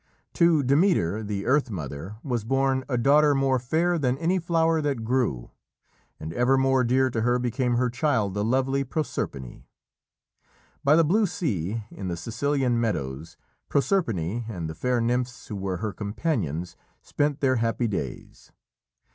[0.33, 5.03] To Demeter, the Earth Mother, was born a daughter more fair than any flower that
[5.03, 5.51] grew,
[6.19, 9.61] and ever more dear to her became her child, the lovely Proserpine.
[10.83, 13.37] By the blue sea, in the Sicilian meadows,
[13.69, 18.51] Proserpine and the fair nymphs who were her companions spent their happy days.